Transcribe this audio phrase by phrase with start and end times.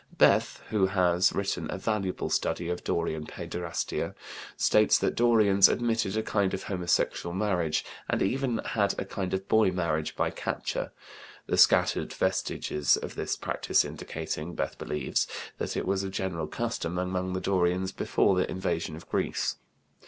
[0.17, 4.15] Bethe, who has written a valuable study of Dorian paiderastia,
[4.57, 9.31] states that the Dorians admitted a kind of homosexual marriage, and even had a kind
[9.31, 10.91] of boy marriage by capture,
[11.45, 15.27] the scattered vestiges of this practice indicating, Bethe believes,
[15.59, 19.57] that it was a general custom among the Dorians before the invasion of Greece.